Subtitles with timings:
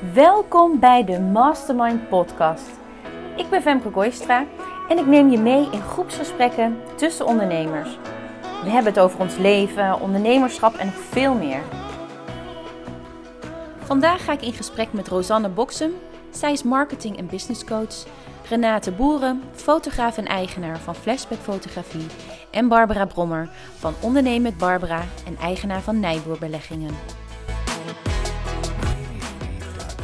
[0.00, 2.70] Welkom bij de Mastermind Podcast.
[3.36, 4.44] Ik ben Femke Goistra
[4.88, 7.98] en ik neem je mee in groepsgesprekken tussen ondernemers.
[8.62, 11.60] We hebben het over ons leven, ondernemerschap en veel meer.
[13.78, 15.92] Vandaag ga ik in gesprek met Rosanne Boksem.
[16.30, 18.04] Zij is marketing- en business coach.
[18.48, 22.06] Renate Boeren, fotograaf en eigenaar van Flashback Fotografie.
[22.50, 23.48] En Barbara Brommer
[23.78, 26.94] van Ondernemen met Barbara en eigenaar van Nijboer Beleggingen.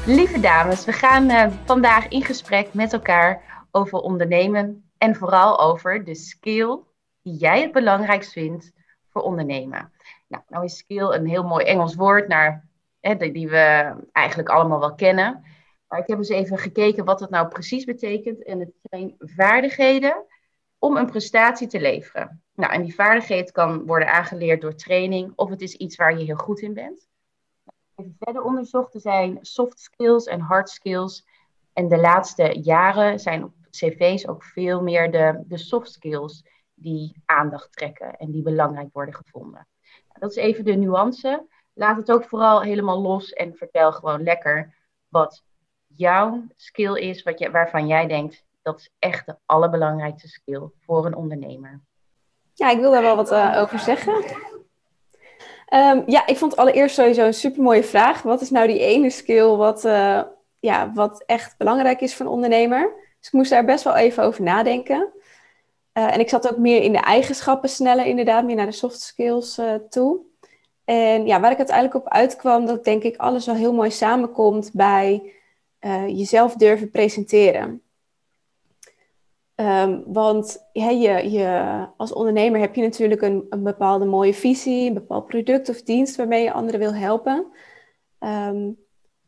[0.07, 6.05] Lieve dames, we gaan uh, vandaag in gesprek met elkaar over ondernemen en vooral over
[6.05, 6.79] de skill
[7.23, 8.73] die jij het belangrijkst vindt
[9.11, 9.93] voor ondernemen.
[10.29, 12.69] Nou, nou is skill een heel mooi Engels woord naar,
[13.01, 15.45] hè, die we eigenlijk allemaal wel kennen.
[15.89, 18.45] Maar ik heb eens even gekeken wat het nou precies betekent.
[18.45, 20.25] En het zijn vaardigheden
[20.79, 22.43] om een prestatie te leveren.
[22.55, 26.25] Nou, en die vaardigheid kan worden aangeleerd door training of het is iets waar je
[26.25, 27.10] heel goed in bent
[28.01, 28.95] even verder onderzocht.
[28.95, 31.27] Er zijn soft skills en hard skills.
[31.73, 37.23] En de laatste jaren zijn op cv's ook veel meer de, de soft skills die
[37.25, 39.67] aandacht trekken en die belangrijk worden gevonden.
[40.19, 41.47] Dat is even de nuance.
[41.73, 44.75] Laat het ook vooral helemaal los en vertel gewoon lekker
[45.09, 45.43] wat
[45.87, 51.07] jouw skill is, wat je, waarvan jij denkt dat is echt de allerbelangrijkste skill voor
[51.07, 51.81] een ondernemer.
[52.55, 54.25] Ja, ik wil daar wel wat uh, over zeggen.
[55.75, 58.23] Um, ja, ik vond allereerst sowieso een super mooie vraag.
[58.23, 60.23] Wat is nou die ene skill wat, uh,
[60.61, 62.93] ja, wat echt belangrijk is voor een ondernemer?
[63.19, 65.09] Dus ik moest daar best wel even over nadenken.
[65.95, 69.01] Uh, en ik zat ook meer in de eigenschappen sneller, inderdaad, meer naar de soft
[69.01, 70.19] skills uh, toe.
[70.85, 74.71] En ja, waar ik uiteindelijk op uitkwam, dat denk ik alles wel heel mooi samenkomt
[74.73, 75.33] bij
[76.07, 77.83] jezelf durven presenteren.
[79.61, 84.95] Um, want je, je, als ondernemer heb je natuurlijk een, een, bepaalde mooie visie, een
[84.95, 87.47] bepaald product of dienst waarmee je anderen wil helpen.
[88.21, 88.77] Um,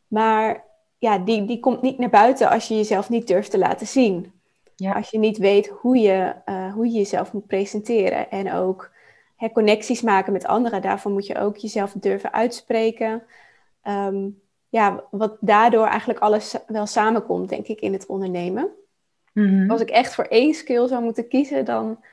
[0.07, 0.65] maar
[0.99, 4.33] ja, die, die komt niet naar buiten als je jezelf niet durft te laten zien.
[4.77, 4.93] Ja.
[4.93, 8.31] Als je niet weet hoe je, uh, hoe je jezelf moet presenteren.
[8.31, 8.91] En ook
[9.53, 10.83] connecties maken met anderen.
[10.83, 13.23] Daarvoor moet je ook jezelf durven uitspreken.
[13.85, 18.71] Um, ja, wat daardoor eigenlijk alles wel samenkomt, denk ik, in het ondernemen.
[19.33, 19.71] Mhm.
[19.71, 22.05] Als ik echt voor één skill zou moeten kiezen, dan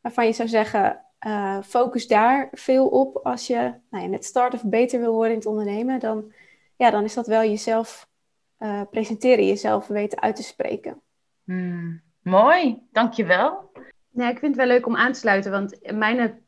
[0.00, 4.54] waarvan je zou zeggen, uh, focus daar veel op als je nou ja, net start
[4.54, 6.32] of beter wil worden in het ondernemen, dan,
[6.76, 8.08] ja, dan is dat wel jezelf
[8.58, 11.00] uh, presenteren, jezelf weten uit te spreken.
[11.44, 12.02] Mm.
[12.22, 13.70] Mooi, dankjewel.
[14.10, 16.42] Ja, ik vind het wel leuk om aan te sluiten, want mijn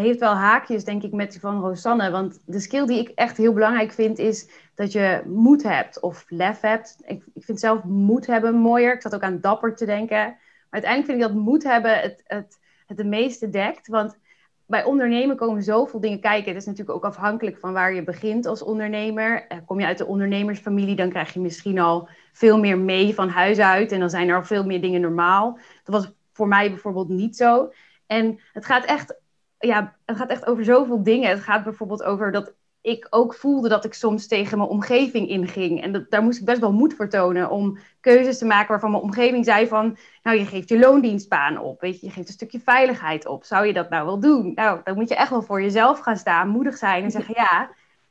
[0.00, 2.10] heeft wel haakjes, denk ik, met die van Rosanne.
[2.10, 6.24] Want de skill die ik echt heel belangrijk vind, is dat je moed hebt of
[6.28, 6.96] lef hebt.
[7.04, 8.94] Ik, ik vind zelf moed hebben mooier.
[8.94, 10.18] Ik zat ook aan dapper te denken.
[10.18, 10.36] Maar
[10.70, 13.88] uiteindelijk vind ik dat moed hebben het, het, het de meeste dekt.
[13.88, 14.18] Want
[14.66, 16.52] bij ondernemen komen zoveel dingen kijken.
[16.52, 19.46] Het is natuurlijk ook afhankelijk van waar je begint als ondernemer.
[19.46, 23.28] Eh, kom je uit de ondernemersfamilie, dan krijg je misschien al veel meer mee van
[23.28, 23.92] huis uit.
[23.92, 25.58] En dan zijn er al veel meer dingen normaal.
[25.84, 27.72] Dat was voor mij bijvoorbeeld niet zo.
[28.06, 29.20] En het gaat echt
[29.66, 31.30] ja, het gaat echt over zoveel dingen.
[31.30, 35.82] Het gaat bijvoorbeeld over dat ik ook voelde dat ik soms tegen mijn omgeving inging.
[35.82, 38.90] En dat, daar moest ik best wel moed voor tonen om keuzes te maken waarvan
[38.90, 39.96] mijn omgeving zei van...
[40.22, 43.44] nou, je geeft je loondienstbaan op, weet je, je geeft een stukje veiligheid op.
[43.44, 44.52] Zou je dat nou wel doen?
[44.54, 47.70] Nou, dan moet je echt wel voor jezelf gaan staan, moedig zijn en zeggen ja,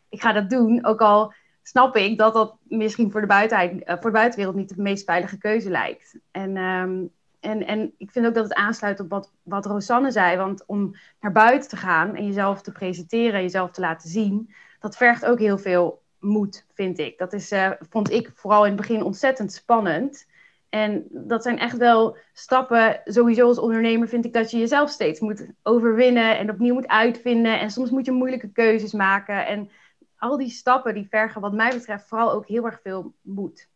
[0.10, 0.86] ik ga dat doen.
[0.86, 4.82] Ook al snap ik dat dat misschien voor de, eh, voor de buitenwereld niet de
[4.82, 6.20] meest veilige keuze lijkt.
[6.32, 7.12] En um,
[7.42, 10.38] en, en ik vind ook dat het aansluit op wat, wat Rosanne zei.
[10.38, 14.98] Want om naar buiten te gaan en jezelf te presenteren, jezelf te laten zien, dat
[14.98, 17.18] vergt ook heel veel moed, vind ik.
[17.18, 20.30] Dat is, uh, vond ik vooral in het begin ontzettend spannend.
[20.70, 23.02] En dat zijn echt wel stappen.
[23.06, 27.60] Sowieso als ondernemer vind ik dat je jezelf steeds moet overwinnen en opnieuw moet uitvinden.
[27.60, 29.48] En soms moet je moeilijke keuzes maken.
[29.48, 29.70] En
[30.18, 33.70] al die stappen die vergen, wat mij betreft, vooral ook heel erg veel moed.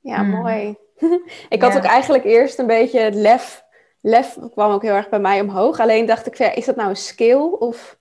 [0.00, 0.30] Ja, hmm.
[0.30, 0.76] mooi.
[1.48, 3.64] ik had ook eigenlijk eerst een beetje het lef.
[4.00, 5.80] Lef kwam ook heel erg bij mij omhoog.
[5.80, 7.40] Alleen dacht ik, ja, is dat nou een skill?
[7.40, 7.98] Of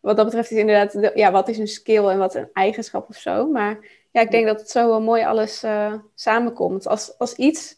[0.00, 3.16] wat dat betreft is inderdaad, ja, wat is een skill en wat een eigenschap of
[3.16, 3.46] zo.
[3.46, 3.78] Maar
[4.10, 6.86] ja, ik denk dat het zo wel mooi alles uh, samenkomt.
[6.86, 7.76] Als, als iets,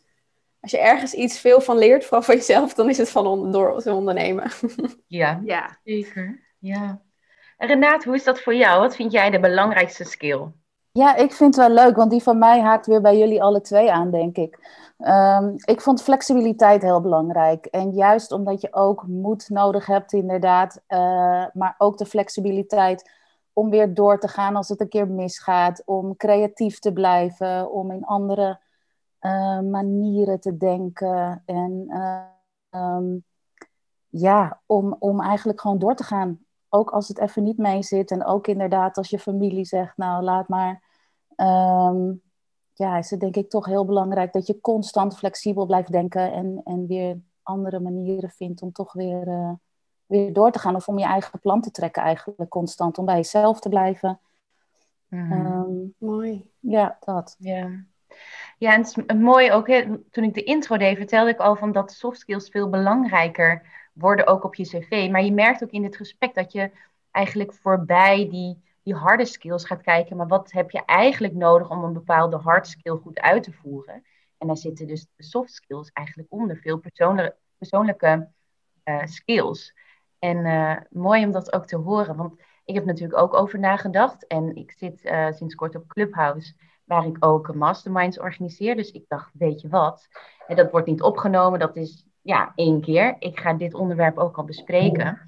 [0.60, 3.52] als je ergens iets veel van leert, vooral van jezelf, dan is het van on,
[3.52, 4.50] door te ondernemen.
[5.06, 6.40] ja, ja, zeker.
[6.58, 7.02] Ja.
[7.58, 8.81] Renate, hoe is dat voor jou?
[8.81, 10.46] Wat vind jij de belangrijkste skill?
[10.92, 13.60] Ja, ik vind het wel leuk, want die van mij haakt weer bij jullie alle
[13.60, 14.58] twee aan, denk ik.
[14.98, 17.66] Um, ik vond flexibiliteit heel belangrijk.
[17.66, 20.98] En juist omdat je ook moed nodig hebt, inderdaad, uh,
[21.52, 23.10] maar ook de flexibiliteit
[23.52, 27.90] om weer door te gaan als het een keer misgaat, om creatief te blijven, om
[27.90, 28.60] in andere
[29.20, 32.20] uh, manieren te denken en uh,
[32.70, 33.25] um,
[34.08, 38.11] ja, om, om eigenlijk gewoon door te gaan ook als het even niet mee zit.
[38.11, 40.82] En ook inderdaad als je familie zegt, nou laat maar,
[41.37, 42.12] ehm,
[42.72, 46.61] ja, is het denk ik toch heel belangrijk dat je constant flexibel blijft denken en,
[46.64, 49.52] en weer andere manieren vindt om toch weer, eh,
[50.06, 50.76] weer door te gaan.
[50.76, 54.20] Of om je eigen plan te trekken eigenlijk constant, om bij jezelf te blijven.
[55.08, 55.32] Mhm.
[55.32, 56.50] Ehm, mooi.
[56.61, 57.37] Ja, dat.
[57.38, 57.84] Ja.
[58.58, 61.56] Ja, en het is mooi ook, hè, toen ik de intro deed, vertelde ik al
[61.56, 63.66] van dat soft skills veel belangrijker
[64.00, 65.08] worden ook op je cv.
[65.11, 66.70] Maar je merkt ook in dit gesprek dat je
[67.11, 70.17] eigenlijk voorbij die, die harde skills gaat kijken.
[70.17, 74.05] Maar wat heb je eigenlijk nodig om een bepaalde hard skill goed uit te voeren?
[74.38, 78.29] En daar zitten dus de soft skills eigenlijk onder, veel persoonlijke, persoonlijke
[78.85, 79.75] uh, skills.
[80.19, 84.26] En uh, mooi om dat ook te horen, want ik heb natuurlijk ook over nagedacht.
[84.26, 86.55] En ik zit uh, sinds kort op Clubhouse,
[86.85, 88.76] waar ik ook masterminds organiseer.
[88.76, 90.08] Dus ik dacht, weet je wat?
[90.47, 93.17] En dat wordt niet opgenomen, dat is ja, één keer.
[93.19, 95.19] Ik ga dit onderwerp ook al bespreken.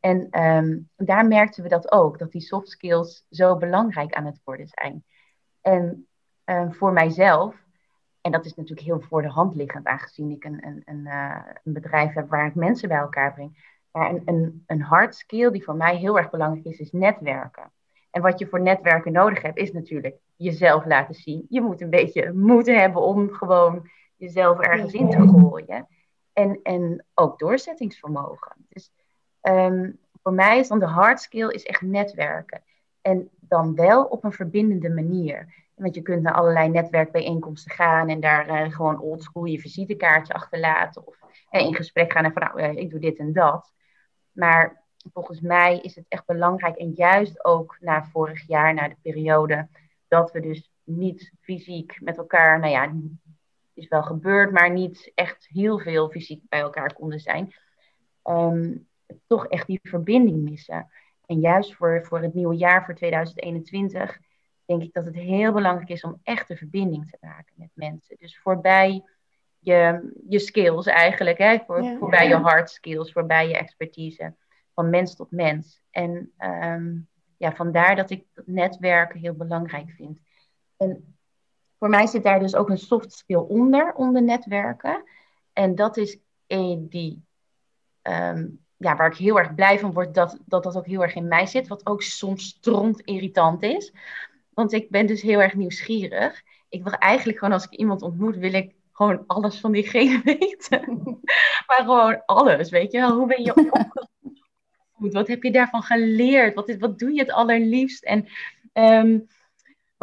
[0.00, 4.40] En um, daar merkten we dat ook, dat die soft skills zo belangrijk aan het
[4.44, 5.04] worden zijn.
[5.60, 6.06] En
[6.44, 7.54] um, voor mijzelf,
[8.20, 11.38] en dat is natuurlijk heel voor de hand liggend, aangezien ik een, een, een, uh,
[11.64, 13.80] een bedrijf heb waar ik mensen bij elkaar breng.
[13.90, 17.72] Maar een, een, een hard skill die voor mij heel erg belangrijk is, is netwerken.
[18.10, 21.46] En wat je voor netwerken nodig hebt, is natuurlijk jezelf laten zien.
[21.48, 25.86] Je moet een beetje moeten hebben om gewoon jezelf ergens in te gooien.
[26.32, 28.52] En, en ook doorzettingsvermogen.
[28.68, 28.92] Dus
[29.42, 32.62] um, voor mij is dan de hard skill is echt netwerken.
[33.00, 35.54] En dan wel op een verbindende manier.
[35.74, 41.06] Want je kunt naar allerlei netwerkbijeenkomsten gaan en daar uh, gewoon oldschool je visitekaartje achterlaten.
[41.06, 41.18] Of
[41.50, 43.72] uh, in gesprek gaan en van nou, uh, ik doe dit en dat.
[44.32, 44.82] Maar
[45.12, 49.68] volgens mij is het echt belangrijk, en juist ook na vorig jaar, na de periode,
[50.08, 52.92] dat we dus niet fysiek met elkaar, nou ja,
[53.74, 57.54] is wel gebeurd, maar niet echt heel veel fysiek bij elkaar konden zijn.
[58.24, 58.88] Um,
[59.26, 60.90] toch echt die verbinding missen.
[61.26, 64.18] En juist voor, voor het nieuwe jaar, voor 2021,
[64.64, 68.16] denk ik dat het heel belangrijk is om echt de verbinding te maken met mensen.
[68.18, 69.04] Dus voorbij
[69.58, 71.58] je, je skills eigenlijk, hè?
[71.66, 74.34] Voor, voorbij je hard skills, voorbij je expertise,
[74.74, 75.82] van mens tot mens.
[75.90, 80.18] En um, ja, vandaar dat ik netwerken heel belangrijk vind.
[80.76, 81.16] En
[81.82, 85.04] voor mij zit daar dus ook een soft skill onder, onder netwerken.
[85.52, 87.24] En dat is een die,
[88.02, 91.14] um, ja, waar ik heel erg blij van word, dat, dat dat ook heel erg
[91.14, 91.68] in mij zit.
[91.68, 93.92] Wat ook soms stront irritant is.
[94.54, 96.42] Want ik ben dus heel erg nieuwsgierig.
[96.68, 101.20] Ik wil eigenlijk gewoon als ik iemand ontmoet, wil ik gewoon alles van diegene weten.
[101.66, 103.14] maar gewoon alles, weet je wel.
[103.14, 105.12] Hoe ben je opgevoed?
[105.12, 106.54] Wat heb je daarvan geleerd?
[106.54, 108.04] Wat, is, wat doe je het allerliefst?
[108.04, 108.26] En
[108.72, 109.26] um,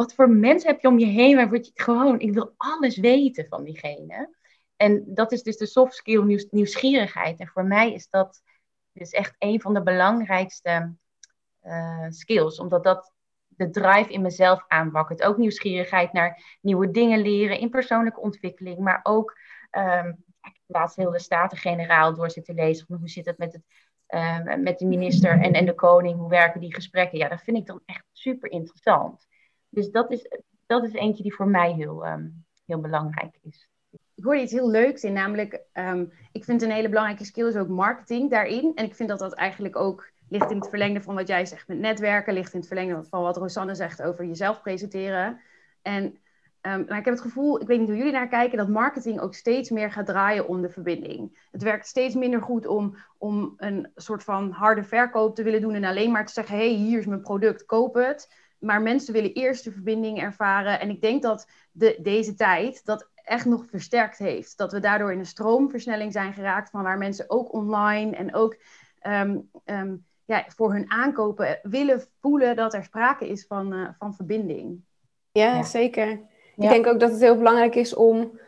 [0.00, 1.36] wat voor mensen heb je om je heen?
[1.36, 4.36] Waar word je gewoon, ik wil alles weten van diegene.
[4.76, 7.40] En dat is dus de soft skill nieuws, nieuwsgierigheid.
[7.40, 8.42] En voor mij is dat
[8.92, 10.94] dus echt een van de belangrijkste
[11.62, 12.58] uh, skills.
[12.58, 13.12] Omdat dat
[13.48, 15.22] de drive in mezelf aanwakkert.
[15.22, 18.78] Ook nieuwsgierigheid naar nieuwe dingen leren in persoonlijke ontwikkeling.
[18.78, 19.38] Maar ook,
[19.70, 20.24] um,
[20.66, 22.86] laatst heel de Staten-generaal door zitten lezen.
[22.88, 23.62] Hoe zit het met, het,
[24.08, 26.18] uh, met de minister en, en de koning?
[26.18, 27.18] Hoe werken die gesprekken?
[27.18, 29.28] Ja, dat vind ik dan echt super interessant.
[29.70, 30.28] Dus dat is,
[30.66, 33.68] dat is eentje die voor mij heel, um, heel belangrijk is.
[34.14, 37.56] Ik hoorde iets heel leuks in, namelijk, um, ik vind een hele belangrijke skill is
[37.56, 38.72] ook marketing daarin.
[38.74, 41.68] En ik vind dat dat eigenlijk ook ligt in het verlengde van wat jij zegt
[41.68, 45.40] met netwerken, ligt in het verlengde van wat Rosanne zegt over jezelf presenteren.
[45.82, 46.04] En
[46.62, 49.20] um, maar ik heb het gevoel, ik weet niet hoe jullie naar kijken, dat marketing
[49.20, 51.48] ook steeds meer gaat draaien om de verbinding.
[51.50, 55.74] Het werkt steeds minder goed om, om een soort van harde verkoop te willen doen
[55.74, 58.34] en alleen maar te zeggen: hé, hey, hier is mijn product, koop het.
[58.60, 60.80] Maar mensen willen eerst de verbinding ervaren.
[60.80, 64.56] En ik denk dat de, deze tijd dat echt nog versterkt heeft.
[64.56, 68.56] Dat we daardoor in een stroomversnelling zijn geraakt van waar mensen ook online en ook
[69.06, 74.14] um, um, ja, voor hun aankopen willen voelen dat er sprake is van, uh, van
[74.14, 74.80] verbinding.
[75.32, 75.62] Ja, ja.
[75.62, 76.06] zeker.
[76.06, 76.64] Ja.
[76.64, 78.38] Ik denk ook dat het heel belangrijk is om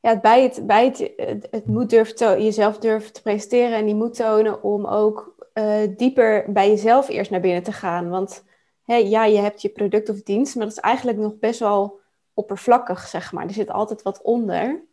[0.00, 3.94] ja, bij het, bij het, het, het moet durven jezelf durven te presenteren en die
[3.94, 8.08] moet tonen om ook uh, dieper bij jezelf eerst naar binnen te gaan.
[8.08, 8.44] Want
[8.86, 12.00] hey, ja, je hebt je product of dienst, maar dat is eigenlijk nog best wel
[12.34, 13.44] oppervlakkig, zeg maar.
[13.44, 14.84] Er zit altijd wat onder.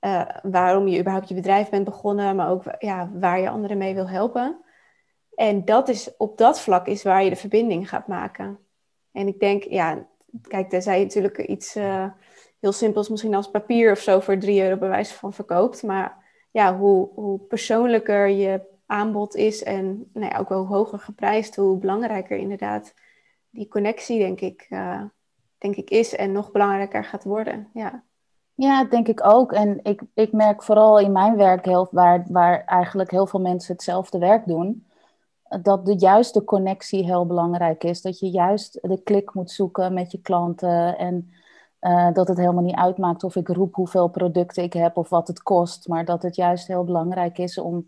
[0.00, 3.94] Uh, waarom je überhaupt je bedrijf bent begonnen, maar ook ja, waar je anderen mee
[3.94, 4.64] wil helpen.
[5.34, 8.58] En dat is, op dat vlak is waar je de verbinding gaat maken.
[9.12, 10.06] En ik denk, ja,
[10.42, 12.06] kijk, tenzij je natuurlijk iets uh,
[12.60, 15.82] heel simpels, misschien als papier of zo, voor 3 euro bij wijze van verkoopt.
[15.82, 21.56] Maar ja, hoe, hoe persoonlijker je aanbod is en nou ja, ook wel hoger geprijsd,
[21.56, 22.94] hoe belangrijker inderdaad
[23.50, 25.02] die connectie, denk ik, uh,
[25.58, 27.68] denk ik is en nog belangrijker gaat worden.
[27.72, 28.04] Ja.
[28.54, 29.52] Ja, denk ik ook.
[29.52, 33.72] En ik, ik merk vooral in mijn werk, heel, waar, waar eigenlijk heel veel mensen
[33.72, 34.86] hetzelfde werk doen,
[35.62, 38.02] dat de juiste connectie heel belangrijk is.
[38.02, 40.98] Dat je juist de klik moet zoeken met je klanten.
[40.98, 41.30] En
[41.80, 45.28] uh, dat het helemaal niet uitmaakt of ik roep hoeveel producten ik heb of wat
[45.28, 45.88] het kost.
[45.88, 47.86] Maar dat het juist heel belangrijk is om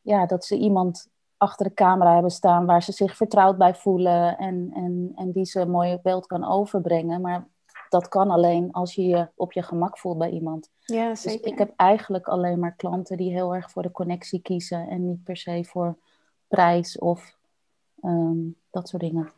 [0.00, 4.38] ja, dat ze iemand achter de camera hebben staan waar ze zich vertrouwd bij voelen
[4.38, 7.20] en, en, en die ze een mooi beeld kan overbrengen.
[7.20, 7.48] Maar
[7.88, 10.70] dat kan alleen als je je op je gemak voelt bij iemand.
[10.84, 11.52] Ja, Dus zeker.
[11.52, 15.24] ik heb eigenlijk alleen maar klanten die heel erg voor de connectie kiezen en niet
[15.24, 15.98] per se voor
[16.48, 17.36] prijs of
[18.00, 18.38] ehm,
[18.70, 19.32] dat soort dingen.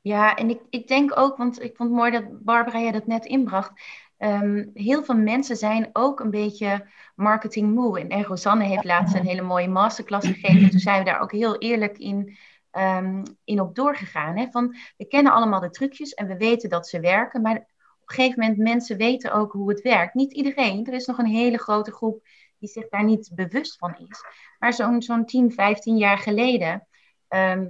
[0.00, 3.06] Ja, en ik, ik denk ook, want ik vond het mooi dat Barbara je dat
[3.06, 3.72] net inbracht.
[4.16, 8.00] Ehm, heel veel mensen zijn ook een beetje marketingmoe.
[8.00, 10.70] En Rosanne heeft laatst een hele mooie masterclass gegeven.
[10.70, 12.36] Toen zijn we daar ook heel eerlijk in,
[12.70, 14.36] ehm, in op doorgegaan.
[14.36, 14.46] Hè?
[14.50, 17.42] Van, we kennen allemaal de trucjes en we weten dat ze werken.
[17.42, 17.62] Maar op
[18.10, 20.14] een gegeven moment, mensen weten ook hoe het werkt.
[20.14, 20.86] Niet iedereen.
[20.86, 24.24] Er is nog een hele grote groep die zich daar niet bewust van is.
[24.58, 26.86] Maar zo'n zo'n 10, 15 jaar geleden...
[27.28, 27.66] ehm,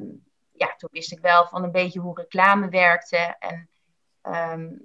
[0.53, 3.37] ja, toen wist ik wel van een beetje hoe reclame werkte.
[3.38, 3.71] En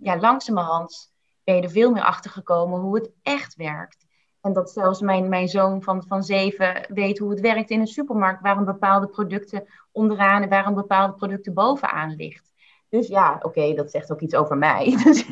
[0.01, 1.10] ja, langzamerhand
[1.43, 4.05] ben je er veel meer achter gekomen hoe het echt werkt.
[4.41, 7.87] En dat zelfs mijn, mijn zoon van, van zeven weet hoe het werkt in een
[7.87, 12.51] supermarkt, waar een bepaalde producten onderaan en waar een bepaalde producten bovenaan ligt.
[12.89, 14.95] Dus ja, oké, okay, dat zegt ook iets over mij.
[15.03, 15.29] Dus,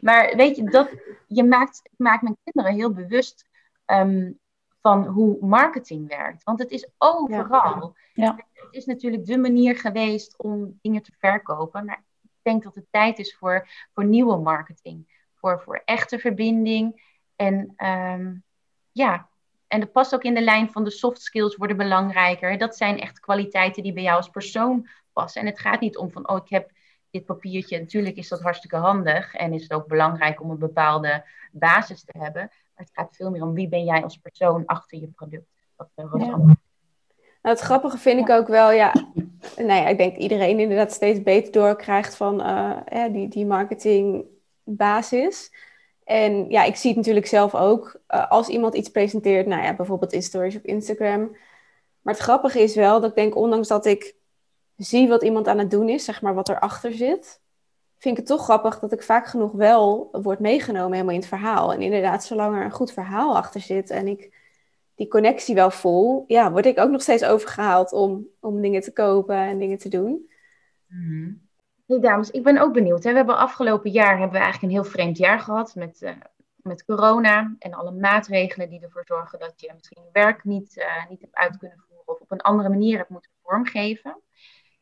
[0.00, 0.90] maar weet je, dat,
[1.26, 3.48] je maakt, maakt mijn kinderen heel bewust
[3.86, 4.38] um,
[4.80, 6.42] van hoe marketing werkt.
[6.44, 7.94] Want het is overal.
[8.12, 8.24] Ja.
[8.24, 8.36] Ja.
[8.52, 11.84] Het is natuurlijk de manier geweest om dingen te verkopen.
[11.84, 12.04] Maar
[12.46, 15.24] denk dat het tijd is voor, voor nieuwe marketing.
[15.34, 17.14] Voor, voor echte verbinding.
[17.36, 18.44] En um,
[18.92, 19.28] ja,
[19.68, 22.58] en dat past ook in de lijn van de soft skills worden belangrijker.
[22.58, 25.40] Dat zijn echt kwaliteiten die bij jou als persoon passen.
[25.40, 26.70] En het gaat niet om van, oh, ik heb
[27.10, 27.78] dit papiertje.
[27.78, 29.34] Natuurlijk is dat hartstikke handig.
[29.34, 32.42] En is het ook belangrijk om een bepaalde basis te hebben.
[32.42, 35.50] Maar het gaat veel meer om wie ben jij als persoon achter je product.
[35.76, 36.56] Dat, uh, ja.
[37.46, 38.92] Nou, het grappige vind ik ook wel, ja,
[39.56, 42.36] nou ja, ik denk iedereen inderdaad steeds beter doorkrijgt van
[42.88, 45.52] ja, die, die marketingbasis.
[46.04, 49.74] En ja, ik zie het natuurlijk zelf ook uh, als iemand iets presenteert, nou ja,
[49.74, 51.36] bijvoorbeeld in stories op Instagram.
[52.00, 54.14] Maar het grappige is wel dat ik denk, ondanks dat ik
[54.76, 57.40] zie wat iemand aan het doen is, zeg maar wat erachter zit,
[57.98, 61.28] vind ik het toch grappig dat ik vaak genoeg wel word meegenomen helemaal in het
[61.28, 61.72] verhaal.
[61.72, 64.45] En inderdaad, zolang er een goed verhaal achter zit en ik
[64.96, 68.92] die connectie wel voel, ja, word ik ook nog steeds overgehaald om, om dingen te
[68.92, 70.30] kopen en dingen te doen.
[70.86, 71.44] Mm-hmm.
[71.86, 73.04] Hey dames, ik ben ook benieuwd.
[73.04, 73.10] Hè?
[73.10, 76.10] We hebben afgelopen jaar hebben we eigenlijk een heel vreemd jaar gehad met, uh,
[76.56, 81.08] met corona en alle maatregelen die ervoor zorgen dat je misschien je werk niet, uh,
[81.08, 84.20] niet hebt uit kunnen voeren of op een andere manier hebt moeten vormgeven.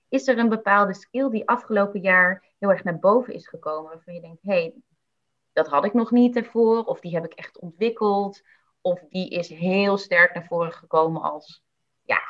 [0.09, 3.91] Is er een bepaalde skill die afgelopen jaar heel erg naar boven is gekomen.
[3.91, 4.75] Waarvan je denkt, hé, hey,
[5.53, 6.85] dat had ik nog niet ervoor.
[6.85, 8.43] Of die heb ik echt ontwikkeld.
[8.87, 11.63] Of die is heel sterk naar voren gekomen als,
[12.03, 12.21] ja,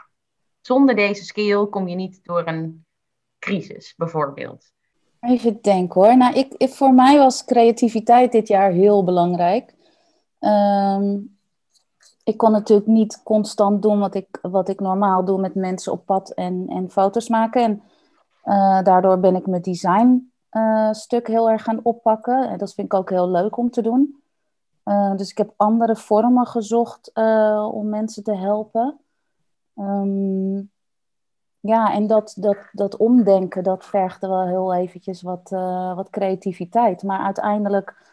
[0.61, 2.85] zonder deze skill kom je niet door een
[3.39, 4.73] crisis, bijvoorbeeld.
[5.21, 6.17] Even denken hoor.
[6.17, 9.75] Nou, ik, voor mij was creativiteit dit jaar heel belangrijk.
[10.41, 11.37] Um,
[12.25, 16.07] ik kon natuurlijk niet constant doen wat ik, wat ik normaal doe met mensen op
[16.07, 17.63] pad en, en foto's maken.
[17.63, 17.83] En
[18.45, 22.49] uh, daardoor ben ik mijn design uh, stuk heel erg gaan oppakken.
[22.49, 24.23] En dat vind ik ook heel leuk om te doen.
[24.85, 27.11] Uh, dus ik heb andere vormen gezocht
[27.73, 28.99] om mensen te helpen.
[29.77, 30.71] Um,
[31.61, 35.51] ja, en dat, dat, dat omdenken, dat vergde wel heel eventjes wat,
[35.95, 37.03] wat creativiteit.
[37.03, 38.13] Maar uiteindelijk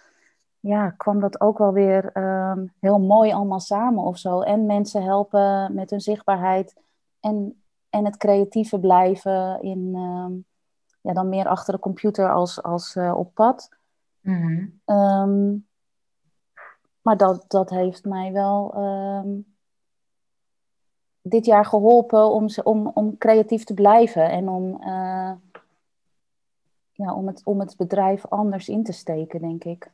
[0.59, 4.41] ja, kwam dat ook wel weer um, heel mooi allemaal samen of zo.
[4.41, 6.75] En mensen helpen met hun zichtbaarheid
[7.19, 10.45] en, en het creatieve blijven in, um,
[11.01, 13.69] ja, dan meer achter de computer als, als op pad.
[14.85, 15.69] Um,
[17.01, 18.73] maar dat, dat heeft mij wel
[21.21, 25.31] dit jaar geholpen om, om, om creatief te blijven en om, uh,
[26.91, 29.91] ja, om, het, om het bedrijf anders in te steken, denk ik.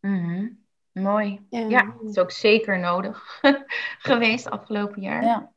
[0.00, 0.64] Mm-hmm.
[0.92, 1.46] Mooi.
[1.50, 1.60] Ja.
[1.60, 3.40] ja, dat is ook zeker nodig
[4.08, 5.24] geweest afgelopen jaar.
[5.24, 5.52] Ja.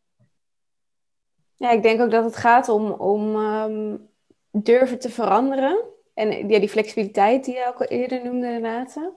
[1.55, 4.09] ja, ik denk ook dat het gaat om, om um,
[4.51, 5.83] durven te veranderen.
[6.13, 9.13] En ja, die flexibiliteit die je ook al eerder noemde, Renate.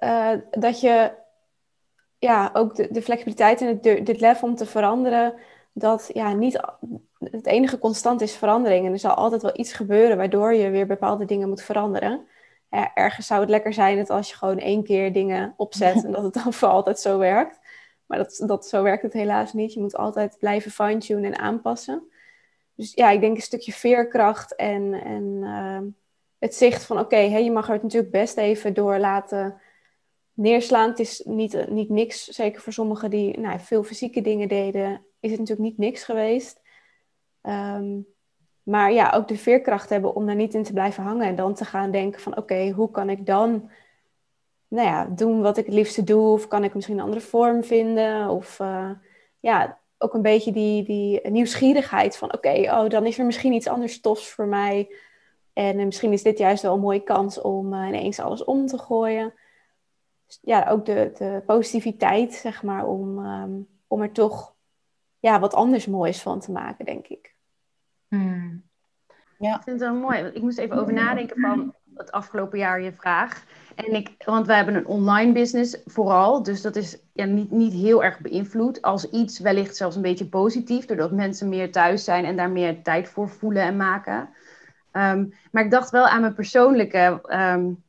[0.00, 1.12] Uh, dat je
[2.18, 5.34] ja, ook de, de flexibiliteit en het, dit lef om te veranderen,
[5.72, 6.60] dat ja, niet
[7.18, 8.86] het enige constant is verandering.
[8.86, 12.26] En er zal altijd wel iets gebeuren waardoor je weer bepaalde dingen moet veranderen
[12.94, 16.22] ergens zou het lekker zijn dat als je gewoon één keer dingen opzet en dat
[16.22, 17.58] het dan voor altijd zo werkt.
[18.06, 19.72] Maar dat, dat, zo werkt het helaas niet.
[19.72, 22.02] Je moet altijd blijven fine-tunen en aanpassen.
[22.74, 25.78] Dus ja, ik denk een stukje veerkracht en, en uh,
[26.38, 29.60] het zicht van oké, okay, je mag het natuurlijk best even door laten
[30.40, 32.24] neerslaand is niet, niet niks.
[32.24, 36.60] Zeker voor sommigen die nou, veel fysieke dingen deden, is het natuurlijk niet niks geweest.
[37.40, 37.98] Ehm,
[38.62, 41.54] maar ja, ook de veerkracht hebben om daar niet in te blijven hangen en dan
[41.54, 43.70] te gaan denken van oké, hoe kan ik dan
[44.68, 46.32] nou ja, doen wat ik het liefste doe?
[46.32, 48.28] Of kan ik misschien een andere vorm vinden?
[48.28, 48.90] Of uh,
[49.40, 53.68] ja, ook een beetje die, die nieuwsgierigheid van oké, oh, dan is er misschien iets
[53.68, 54.94] anders tofs voor mij.
[55.52, 58.78] En uh, misschien is dit juist wel een mooie kans om ineens alles om te
[58.78, 59.34] gooien.
[60.42, 64.54] Ja, ook de, de positiviteit, zeg maar, om, um, om er toch
[65.18, 67.34] ja, wat anders moois van te maken, denk ik.
[68.08, 68.62] Hmm.
[69.38, 69.56] Ja.
[69.56, 70.18] Ik vind het wel mooi.
[70.18, 73.44] Ik moest even over nadenken van het afgelopen jaar je vraag.
[73.74, 76.42] En ik, want wij hebben een online business vooral.
[76.42, 78.82] Dus dat is ja, niet, niet heel erg beïnvloed.
[78.82, 80.86] Als iets wellicht zelfs een beetje positief.
[80.86, 84.28] Doordat mensen meer thuis zijn en daar meer tijd voor voelen en maken.
[84.92, 87.82] Um, maar ik dacht wel aan mijn persoonlijke, um,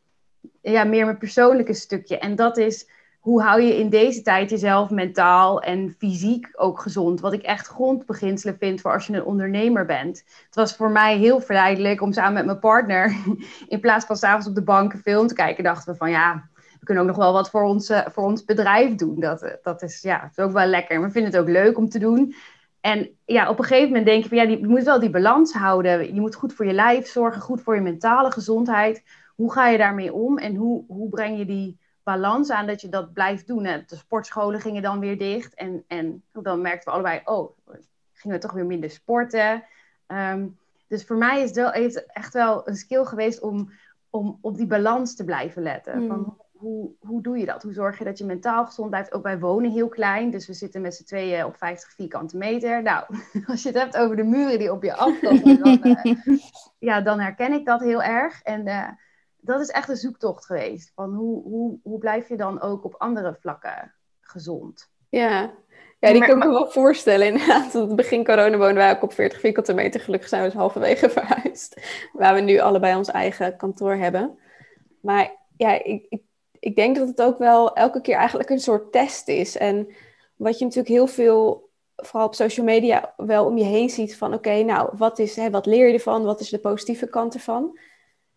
[0.61, 2.17] ja, meer mijn persoonlijke stukje.
[2.17, 2.89] En dat is
[3.21, 7.19] hoe hou je in deze tijd jezelf mentaal en fysiek ook gezond?
[7.19, 10.23] Wat ik echt grondbeginselen vind voor als je een ondernemer bent.
[10.45, 13.15] Het was voor mij heel verleidelijk om samen met mijn partner,
[13.67, 16.49] in plaats van s'avonds op de bank een film te kijken, dachten we van ja,
[16.79, 19.19] we kunnen ook nog wel wat voor ons, voor ons bedrijf doen.
[19.19, 21.01] Dat, dat is, ja, is ook wel lekker.
[21.01, 22.35] We vinden het ook leuk om te doen.
[22.79, 25.53] En ja, op een gegeven moment denk je van ja, je moet wel die balans
[25.53, 26.13] houden.
[26.13, 29.03] Je moet goed voor je lijf zorgen, goed voor je mentale gezondheid.
[29.35, 32.89] Hoe ga je daarmee om en hoe, hoe breng je die balans aan dat je
[32.89, 33.63] dat blijft doen.
[33.63, 35.53] De sportscholen gingen dan weer dicht.
[35.53, 37.57] En, en dan merkten we allebei, oh,
[38.13, 39.63] gingen we toch weer minder sporten.
[40.07, 40.47] Ehm,
[40.87, 43.71] dus voor mij is het echt wel een skill geweest om,
[44.09, 45.93] om op die balans te blijven letten.
[45.93, 46.07] Hmm.
[46.07, 47.63] Van, hoe, hoe doe je dat?
[47.63, 49.13] Hoe zorg je dat je mentaal gezond blijft?
[49.13, 52.81] Ook wij wonen heel klein, dus we zitten met z'n tweeën op 50 vierkante meter.
[52.81, 53.05] Nou,
[53.47, 56.37] als je het hebt over de muren die op je afkomen, dan, uh,
[56.89, 58.41] ja, dan herken ik dat heel erg.
[58.41, 58.87] En uh,
[59.41, 60.91] dat is echt een zoektocht geweest.
[60.95, 64.89] Van hoe, hoe, hoe blijf je dan ook op andere vlakken gezond?
[65.09, 65.53] Ja,
[66.01, 67.27] ja, die kan ik me wel voorstellen.
[67.27, 69.99] Inderdaad, het begin corona woonden wij ook op 40 vierkante meter.
[69.99, 71.81] Gelukkig zijn we dus halverwege verhuisd.
[72.13, 74.37] Waar we nu allebei ons eigen kantoor hebben.
[75.01, 76.21] Maar ja, ik, ik,
[76.59, 79.57] ik denk dat het ook wel elke keer eigenlijk een soort test is.
[79.57, 79.87] En
[80.35, 84.33] wat je natuurlijk heel veel, vooral op social media, wel om je heen ziet van...
[84.33, 86.23] Oké, nou, wat, is, hè, wat leer je ervan?
[86.23, 87.79] Wat is de positieve kant ervan?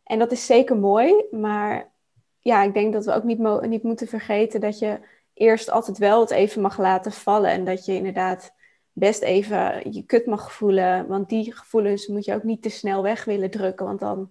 [0.05, 1.93] En dat is zeker mooi, maar
[2.39, 3.39] ja, ik denk dat we ook niet,
[3.69, 5.01] niet moeten vergeten dat je
[5.35, 7.51] eerst altijd wel het even mag laten vallen.
[7.51, 8.55] En dat je inderdaad
[8.93, 11.07] best even je kut mag voelen.
[11.07, 13.87] Want die gevoelens moet je ook niet te snel weg willen drukken.
[13.87, 14.31] Want dan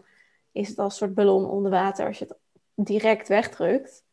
[0.52, 2.38] is het als een soort ballon onder water als je het
[2.88, 4.04] direct wegdrukt.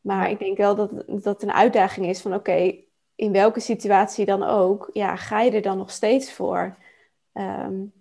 [0.00, 2.74] Maar ik denk wel dat dat een uitdaging is van oké,
[3.14, 6.76] in welke situatie dan ook, ja, ga je er dan nog steeds voor?
[7.32, 7.92] Um,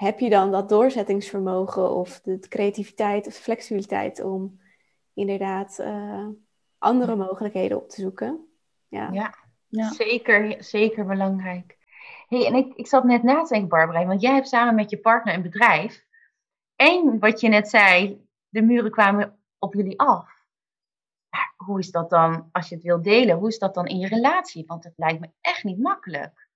[0.00, 4.60] heb je dan dat doorzettingsvermogen of de creativiteit of de flexibiliteit om
[5.14, 6.26] inderdaad uh,
[6.78, 8.46] andere mogelijkheden op te zoeken?
[8.88, 9.34] Ja, ja,
[9.68, 9.92] ja.
[9.92, 11.78] Zeker, zeker belangrijk.
[12.28, 14.90] Hey, en ik, ik zat net na te denken, Barbara, want jij hebt samen met
[14.90, 16.04] je partner een bedrijf.
[16.76, 20.24] En wat je net zei, de muren kwamen op jullie af.
[21.28, 23.98] Maar hoe is dat dan, als je het wil delen, hoe is dat dan in
[23.98, 24.64] je relatie?
[24.66, 26.49] Want het lijkt me echt niet makkelijk.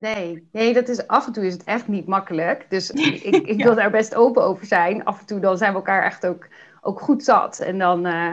[0.00, 2.66] Nee, nee, dat is af en toe is het echt niet makkelijk.
[2.68, 2.90] Dus
[3.30, 5.04] ik, ik wil daar best open over zijn.
[5.04, 6.48] Af en toe dan zijn we elkaar echt ook,
[6.80, 7.58] ook goed zat.
[7.58, 8.32] En dan uh,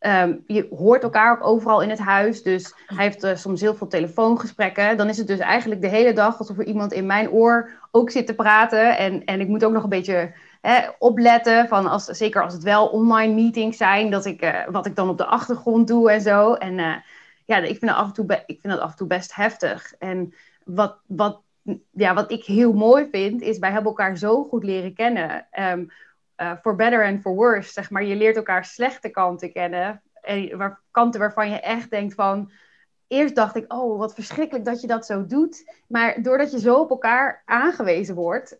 [0.00, 2.42] um, je hoort elkaar ook overal in het huis.
[2.42, 4.96] Dus hij heeft uh, soms heel veel telefoongesprekken.
[4.96, 8.10] Dan is het dus eigenlijk de hele dag alsof er iemand in mijn oor ook
[8.10, 8.96] zit te praten.
[8.96, 11.68] En, en ik moet ook nog een beetje hè, opletten.
[11.68, 15.08] Van als, zeker als het wel online meetings zijn, dat ik, uh, wat ik dan
[15.08, 16.54] op de achtergrond doe en zo.
[16.54, 17.02] En
[17.44, 19.94] ja, ik vind, dat af en toe ik vind dat af en toe best heftig.
[19.98, 21.42] En wat, wat,
[21.90, 25.46] ja, wat ik heel mooi vind, is wij hebben elkaar zo goed leren kennen.
[25.58, 25.90] Um,
[26.36, 28.04] uh, for better and for worse, zeg maar.
[28.04, 30.02] Je leert elkaar slechte kanten kennen.
[30.20, 32.50] En waar, kanten waarvan je echt denkt van...
[33.06, 35.80] Eerst dacht ik, oh, wat verschrikkelijk dat je dat zo doet.
[35.88, 38.58] Maar doordat je zo op elkaar aangewezen wordt...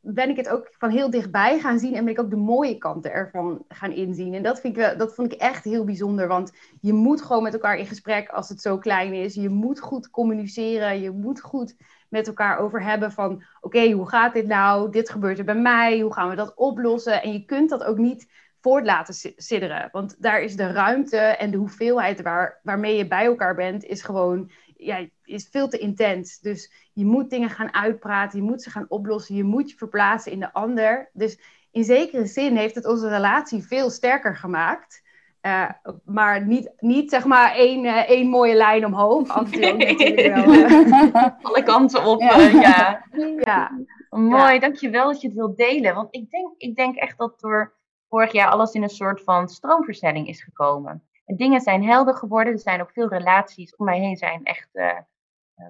[0.00, 1.94] ben ik het ook van heel dichtbij gaan zien...
[1.94, 4.34] en ben ik ook de mooie kanten ervan gaan inzien.
[4.34, 6.28] En dat, vind ik, dat vond ik echt heel bijzonder.
[6.28, 9.34] Want je moet gewoon met elkaar in gesprek als het zo klein is.
[9.34, 11.00] Je moet goed communiceren.
[11.00, 11.76] Je moet goed
[12.08, 13.42] met elkaar over hebben van...
[13.60, 14.90] oké, hoe gaat dit nou?
[14.90, 16.00] Dit gebeurt er bij mij.
[16.00, 17.22] Hoe gaan we dat oplossen?
[17.22, 18.28] En je kunt dat ook niet
[18.60, 19.88] voort laten sidderen.
[19.92, 23.84] Want daar is de ruimte en de hoeveelheid waar, waarmee je bij elkaar bent...
[23.84, 24.50] is gewoon
[24.80, 26.38] ja, is veel te intens.
[26.38, 28.38] Dus je moet dingen gaan uitpraten.
[28.38, 29.34] Je moet ze gaan oplossen.
[29.34, 31.10] Je moet je verplaatsen in de ander.
[31.12, 31.40] Dus
[31.70, 35.08] in zekere zin heeft het onze relatie veel sterker gemaakt...
[35.46, 35.70] Uh,
[36.04, 39.28] maar niet, niet zeg maar één, uh, één mooie lijn omhoog.
[39.28, 40.54] Af en toe natuurlijk wel.
[40.54, 41.24] Uh...
[41.42, 42.38] Alle kanten op, ja.
[42.38, 43.04] ja.
[43.38, 43.70] ja.
[44.10, 44.58] Mooi, ja.
[44.58, 45.94] dankjewel dat je het wilt delen.
[45.94, 47.74] Want ik denk, ik denk echt dat door
[48.08, 51.02] vorig jaar alles in een soort van stroomversnelling is gekomen.
[51.30, 52.52] En dingen zijn helder geworden.
[52.52, 54.98] Er zijn ook veel relaties om mij heen zijn echt uh,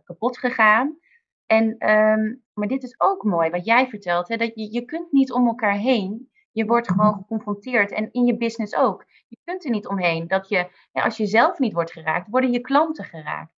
[0.05, 0.99] kapot gegaan.
[1.47, 4.29] En, ehm, maar dit is ook mooi wat jij vertelt.
[4.29, 6.31] Hè, dat je, je kunt niet om elkaar heen.
[6.53, 7.91] Je wordt gewoon geconfronteerd.
[7.91, 9.05] En in je business ook.
[9.29, 10.29] Je kunt er niet omheen.
[10.29, 13.55] Dat je, ja, als je zelf niet wordt geraakt, worden je klanten geraakt.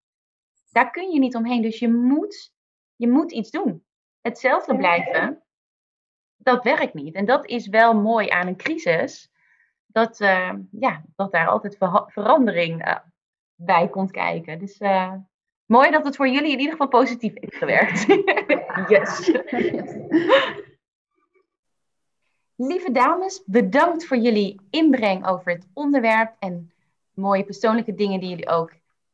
[0.71, 1.63] Daar kun je niet omheen.
[1.63, 2.53] Dus je moet,
[2.97, 3.85] je moet iets doen.
[4.21, 5.43] Hetzelfde blijven,
[6.37, 7.15] dat werkt niet.
[7.15, 9.32] En dat is wel mooi aan een crisis.
[9.93, 11.77] Dat, uh, ja, dat daar altijd
[12.07, 12.97] verandering uh,
[13.55, 14.59] bij komt kijken.
[14.59, 15.13] Dus uh,
[15.67, 18.07] mooi dat het voor jullie in ieder geval positief heeft gewerkt.
[18.93, 19.31] yes.
[22.57, 26.73] Lieve dames, bedankt voor jullie inbreng over het onderwerp en
[27.15, 28.73] mooie persoonlijke dingen die jullie ook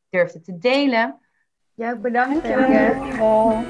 [0.09, 1.19] durfden te delen.
[1.73, 2.43] Ja, bedankt.
[2.43, 3.63] Dankjewel.